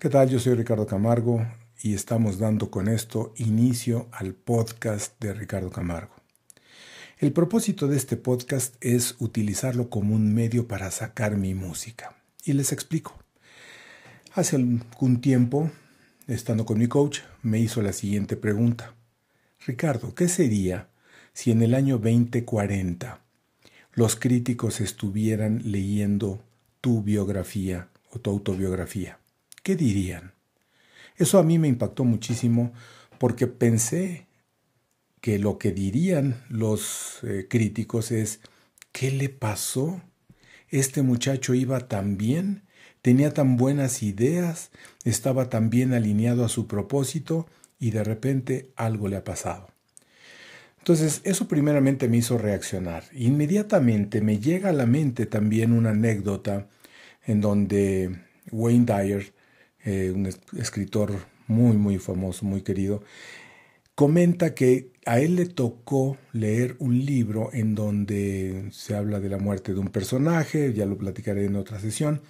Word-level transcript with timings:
¿Qué 0.00 0.08
tal? 0.10 0.28
Yo 0.28 0.38
soy 0.38 0.54
Ricardo 0.54 0.86
Camargo 0.86 1.44
y 1.82 1.92
estamos 1.92 2.38
dando 2.38 2.70
con 2.70 2.86
esto 2.86 3.34
inicio 3.36 4.06
al 4.12 4.32
podcast 4.32 5.20
de 5.20 5.34
Ricardo 5.34 5.70
Camargo. 5.70 6.14
El 7.18 7.32
propósito 7.32 7.88
de 7.88 7.96
este 7.96 8.16
podcast 8.16 8.76
es 8.80 9.16
utilizarlo 9.18 9.90
como 9.90 10.14
un 10.14 10.32
medio 10.32 10.68
para 10.68 10.92
sacar 10.92 11.36
mi 11.36 11.52
música. 11.54 12.14
Y 12.44 12.52
les 12.52 12.70
explico. 12.70 13.18
Hace 14.34 14.54
algún 14.54 15.20
tiempo, 15.20 15.68
estando 16.28 16.64
con 16.64 16.78
mi 16.78 16.86
coach, 16.86 17.22
me 17.42 17.58
hizo 17.58 17.82
la 17.82 17.92
siguiente 17.92 18.36
pregunta. 18.36 18.94
Ricardo, 19.66 20.14
¿qué 20.14 20.28
sería 20.28 20.90
si 21.32 21.50
en 21.50 21.60
el 21.60 21.74
año 21.74 21.98
2040 21.98 23.20
los 23.94 24.14
críticos 24.14 24.80
estuvieran 24.80 25.60
leyendo 25.64 26.40
tu 26.80 27.02
biografía 27.02 27.88
o 28.12 28.20
tu 28.20 28.30
autobiografía? 28.30 29.18
¿Qué 29.62 29.76
dirían? 29.76 30.32
Eso 31.16 31.38
a 31.38 31.42
mí 31.42 31.58
me 31.58 31.68
impactó 31.68 32.04
muchísimo 32.04 32.72
porque 33.18 33.46
pensé 33.46 34.26
que 35.20 35.38
lo 35.38 35.58
que 35.58 35.72
dirían 35.72 36.42
los 36.48 37.18
eh, 37.24 37.46
críticos 37.48 38.12
es, 38.12 38.40
¿qué 38.92 39.10
le 39.10 39.28
pasó? 39.28 40.00
Este 40.68 41.02
muchacho 41.02 41.54
iba 41.54 41.88
tan 41.88 42.16
bien, 42.16 42.62
tenía 43.02 43.32
tan 43.32 43.56
buenas 43.56 44.02
ideas, 44.02 44.70
estaba 45.04 45.48
tan 45.48 45.70
bien 45.70 45.92
alineado 45.92 46.44
a 46.44 46.48
su 46.48 46.66
propósito 46.66 47.46
y 47.80 47.90
de 47.90 48.04
repente 48.04 48.70
algo 48.76 49.08
le 49.08 49.16
ha 49.16 49.24
pasado. 49.24 49.68
Entonces, 50.78 51.20
eso 51.24 51.48
primeramente 51.48 52.08
me 52.08 52.16
hizo 52.16 52.38
reaccionar. 52.38 53.04
Inmediatamente 53.12 54.20
me 54.20 54.38
llega 54.38 54.70
a 54.70 54.72
la 54.72 54.86
mente 54.86 55.26
también 55.26 55.72
una 55.72 55.90
anécdota 55.90 56.68
en 57.26 57.40
donde 57.40 58.20
Wayne 58.50 58.86
Dyer, 58.86 59.32
eh, 59.88 60.12
un 60.14 60.26
escritor 60.58 61.14
muy, 61.46 61.78
muy 61.78 61.98
famoso, 61.98 62.44
muy 62.44 62.60
querido, 62.60 63.02
comenta 63.94 64.54
que 64.54 64.92
a 65.06 65.18
él 65.18 65.36
le 65.36 65.46
tocó 65.46 66.18
leer 66.34 66.76
un 66.78 67.06
libro 67.06 67.48
en 67.54 67.74
donde 67.74 68.68
se 68.70 68.94
habla 68.94 69.18
de 69.18 69.30
la 69.30 69.38
muerte 69.38 69.72
de 69.72 69.80
un 69.80 69.88
personaje, 69.88 70.74
ya 70.74 70.84
lo 70.84 70.98
platicaré 70.98 71.46
en 71.46 71.56
otra 71.56 71.80
sesión, 71.80 72.20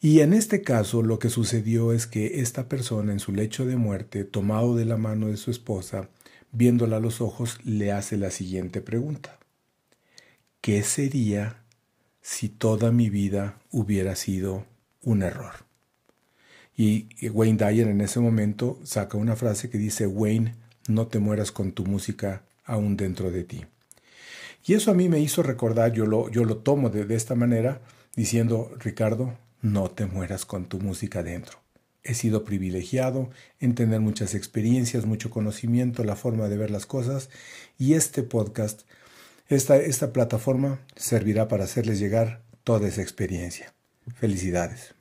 y 0.00 0.20
en 0.20 0.32
este 0.32 0.62
caso 0.62 1.02
lo 1.02 1.20
que 1.20 1.30
sucedió 1.30 1.92
es 1.92 2.08
que 2.08 2.40
esta 2.40 2.68
persona 2.68 3.12
en 3.12 3.20
su 3.20 3.32
lecho 3.32 3.64
de 3.64 3.76
muerte, 3.76 4.24
tomado 4.24 4.74
de 4.74 4.86
la 4.86 4.96
mano 4.96 5.28
de 5.28 5.36
su 5.36 5.52
esposa, 5.52 6.08
viéndola 6.50 6.96
a 6.96 7.00
los 7.00 7.20
ojos, 7.20 7.58
le 7.64 7.92
hace 7.92 8.16
la 8.16 8.32
siguiente 8.32 8.80
pregunta. 8.80 9.38
¿Qué 10.60 10.82
sería 10.82 11.62
si 12.22 12.48
toda 12.48 12.90
mi 12.90 13.08
vida 13.08 13.60
hubiera 13.70 14.16
sido 14.16 14.66
un 15.02 15.22
error? 15.22 15.67
Y 16.80 17.08
Wayne 17.30 17.58
Dyer 17.58 17.88
en 17.88 18.00
ese 18.00 18.20
momento 18.20 18.78
saca 18.84 19.18
una 19.18 19.34
frase 19.34 19.68
que 19.68 19.78
dice, 19.78 20.06
Wayne, 20.06 20.54
no 20.86 21.08
te 21.08 21.18
mueras 21.18 21.50
con 21.50 21.72
tu 21.72 21.84
música 21.84 22.44
aún 22.64 22.96
dentro 22.96 23.32
de 23.32 23.42
ti. 23.42 23.66
Y 24.64 24.74
eso 24.74 24.92
a 24.92 24.94
mí 24.94 25.08
me 25.08 25.18
hizo 25.18 25.42
recordar, 25.42 25.92
yo 25.92 26.06
lo, 26.06 26.30
yo 26.30 26.44
lo 26.44 26.58
tomo 26.58 26.88
de, 26.88 27.04
de 27.04 27.16
esta 27.16 27.34
manera, 27.34 27.80
diciendo, 28.14 28.70
Ricardo, 28.78 29.36
no 29.60 29.90
te 29.90 30.06
mueras 30.06 30.46
con 30.46 30.66
tu 30.66 30.78
música 30.78 31.24
dentro. 31.24 31.58
He 32.04 32.14
sido 32.14 32.44
privilegiado 32.44 33.28
en 33.58 33.74
tener 33.74 33.98
muchas 33.98 34.36
experiencias, 34.36 35.04
mucho 35.04 35.30
conocimiento, 35.30 36.04
la 36.04 36.14
forma 36.14 36.48
de 36.48 36.58
ver 36.58 36.70
las 36.70 36.86
cosas 36.86 37.28
y 37.76 37.94
este 37.94 38.22
podcast, 38.22 38.82
esta, 39.48 39.78
esta 39.78 40.12
plataforma 40.12 40.78
servirá 40.94 41.48
para 41.48 41.64
hacerles 41.64 41.98
llegar 41.98 42.40
toda 42.62 42.86
esa 42.86 43.02
experiencia. 43.02 43.74
Felicidades. 44.14 44.94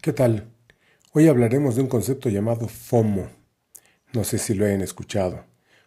¿Qué 0.00 0.14
tal? 0.14 0.48
Hoy 1.14 1.28
hablaremos 1.28 1.76
de 1.76 1.82
un 1.82 1.88
concepto 1.88 2.30
llamado 2.30 2.68
FOMO 2.68 3.28
no 4.12 4.24
sé 4.24 4.38
si 4.38 4.54
lo 4.54 4.66
hayan 4.66 4.82
escuchado. 4.82 5.44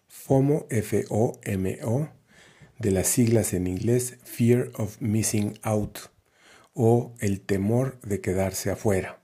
FOMO, 0.08 0.66
F-O-M-O, 0.70 2.10
de 2.80 2.92
las 2.92 3.08
siglas 3.08 3.54
en 3.54 3.68
inglés 3.68 4.18
Fear 4.24 4.72
of 4.76 5.00
Missing 5.00 5.60
Out 5.62 6.00
o 6.74 7.14
el 7.20 7.42
temor 7.42 8.00
de 8.02 8.22
quedarse 8.22 8.72
afuera. 8.72 9.22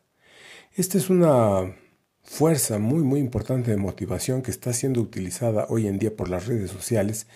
Esta 0.74 0.98
es 0.98 1.10
una 1.10 1.76
fuerza 2.24 2.78
muy 2.78 3.04
muy 3.04 3.20
importante 3.20 3.72
de 3.72 3.78
motivación 3.78 4.42
que 4.42 4.52
está 4.52 4.72
siendo 4.74 5.02
utilizada 5.02 5.66
hoy 5.70 5.88
en 5.88 6.00
día 6.00 6.16
por 6.16 6.30
las 6.30 6.46
redes 6.46 6.70
sociales 6.70 7.28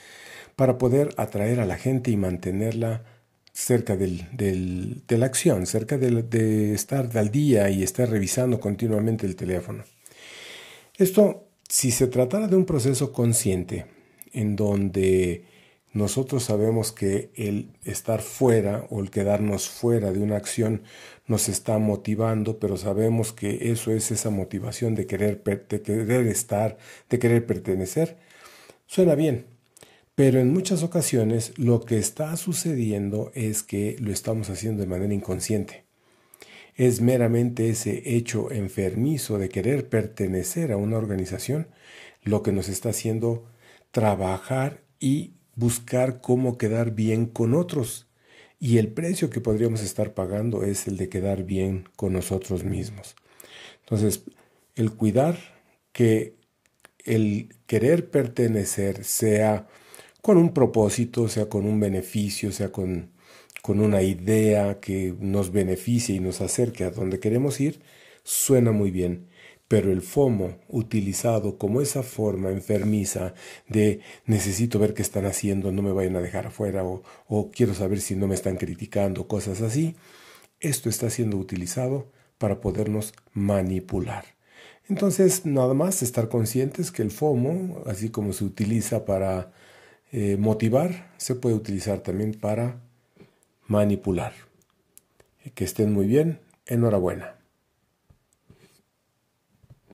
para 0.56 0.78
poder 0.78 1.14
atraer 1.18 1.60
a 1.60 1.66
la 1.66 1.78
gente 1.78 2.12
y 2.12 2.18
mantenerla 2.18 3.04
cerca 3.56 3.96
del, 3.96 4.28
de 5.08 5.18
la 5.18 5.26
acción, 5.26 5.66
cerca 5.66 5.98
de, 5.98 6.24
de 6.24 6.74
estar 6.74 7.18
al 7.18 7.32
día 7.32 7.70
y 7.70 7.84
estar 7.84 8.10
revisando 8.10 8.60
continuamente 8.60 9.26
el 9.26 9.38
teléfono. 9.38 9.86
Esto 10.98 11.48
si 11.70 11.92
se 11.92 12.08
tratara 12.08 12.48
de 12.48 12.58
un 12.58 12.66
proceso 12.66 13.14
consciente 13.14 13.86
en 14.34 14.58
donde 14.58 15.46
nosotros 15.94 16.44
sabemos 16.44 16.92
que 16.92 17.32
el 17.36 17.72
estar 17.86 18.22
fuera 18.22 18.86
o 18.90 19.00
el 19.00 19.10
quedarnos 19.10 19.70
fuera 19.70 20.12
de 20.12 20.20
una 20.20 20.36
acción 20.36 20.84
nos 21.26 21.48
está 21.48 21.78
motivando, 21.78 22.60
pero 22.60 22.76
sabemos 22.76 23.32
que 23.32 23.72
eso 23.72 23.92
es 23.92 24.12
esa 24.12 24.30
motivación 24.30 24.96
de 24.96 25.08
querer, 25.08 25.42
de 25.44 25.82
querer 25.82 26.28
estar, 26.28 26.78
de 27.10 27.20
querer 27.20 27.46
pertenecer, 27.46 28.18
suena 28.86 29.16
bien. 29.16 29.55
Pero 30.16 30.40
en 30.40 30.54
muchas 30.54 30.82
ocasiones 30.82 31.54
lo 31.58 31.82
que 31.82 31.98
está 31.98 32.36
sucediendo 32.38 33.32
es 33.36 33.64
que 33.64 33.98
lo 34.00 34.12
estamos 34.12 34.50
haciendo 34.50 34.82
de 34.82 34.88
manera 34.88 35.14
inconsciente 35.14 35.86
es 36.76 37.00
meramente 37.02 37.70
ese 37.70 38.16
hecho 38.16 38.52
enfermizo 38.52 39.38
de 39.38 39.50
querer 39.50 39.88
pertenecer 39.90 40.72
a 40.72 40.78
una 40.78 40.98
organización 40.98 41.70
lo 42.24 42.44
que 42.44 42.52
nos 42.52 42.68
está 42.68 42.90
haciendo 42.90 43.46
trabajar 43.92 44.84
y 45.00 45.36
buscar 45.56 46.20
cómo 46.20 46.58
quedar 46.58 46.92
bien 46.92 47.28
con 47.28 47.54
otros. 47.54 48.08
Y 48.60 48.78
el 48.78 48.90
precio 48.90 49.30
que 49.30 49.42
podríamos 49.42 49.82
estar 49.82 50.14
pagando 50.14 50.64
es 50.64 50.88
el 50.88 50.98
de 50.98 51.08
quedar 51.08 51.44
bien 51.44 51.88
con 51.96 52.14
nosotros 52.14 52.66
mismos. 52.66 53.16
Entonces, 53.82 54.24
el 54.76 54.92
cuidar 54.92 55.38
que 55.94 56.36
el 57.06 57.56
querer 57.68 58.10
pertenecer 58.10 59.06
sea 59.06 59.68
con 60.26 60.38
un 60.38 60.56
propósito, 60.56 61.28
sea 61.28 61.48
con 61.48 61.68
un 61.68 61.80
beneficio, 61.80 62.52
sea 62.52 62.72
con 62.72 63.12
con 63.62 63.80
una 63.80 64.02
idea 64.02 64.80
que 64.80 65.16
nos 65.20 65.52
beneficie 65.52 66.16
y 66.16 66.20
nos 66.20 66.42
acerque 66.42 66.84
a 66.84 66.90
donde 66.90 67.20
queremos 67.20 67.60
ir, 67.60 67.82
suena 68.24 68.72
muy 68.72 68.90
bien. 68.90 69.28
Pero 69.68 69.92
el 69.92 70.02
FOMO, 70.02 70.58
utilizado 70.68 71.60
como 71.60 71.80
esa 71.80 72.02
forma 72.02 72.50
enfermiza 72.50 73.36
de 73.68 74.02
necesito 74.26 74.80
ver 74.80 74.96
qué 74.96 75.04
están 75.04 75.26
haciendo, 75.26 75.72
no 75.72 75.84
me 75.84 75.92
vayan 75.92 76.16
a 76.16 76.22
dejar 76.22 76.48
afuera 76.48 76.84
o, 76.84 77.04
o 77.28 77.52
quiero 77.52 77.76
saber 77.76 78.02
si 78.02 78.16
no 78.16 78.28
me 78.28 78.36
están 78.36 78.58
criticando, 78.58 79.28
cosas 79.28 79.62
así, 79.62 79.96
esto 80.60 80.90
está 80.90 81.12
siendo 81.12 81.38
utilizado 81.38 82.12
para 82.40 82.62
podernos 82.62 83.14
manipular. 83.34 84.26
Entonces, 84.90 85.46
nada 85.46 85.76
más 85.76 86.02
estar 86.02 86.30
conscientes 86.30 86.92
que 86.92 87.04
el 87.04 87.12
FOMO, 87.12 87.84
así 87.86 88.10
como 88.10 88.34
se 88.34 88.44
utiliza 88.44 89.06
para 89.06 89.52
eh, 90.18 90.38
motivar, 90.38 91.12
se 91.18 91.36
puede 91.36 91.56
utilizar 91.56 92.00
también 92.00 92.32
para 92.32 92.80
manipular. 93.68 94.32
Que 95.54 95.66
estén 95.66 95.92
muy 95.92 96.08
bien. 96.08 96.40
Enhorabuena. 96.68 97.36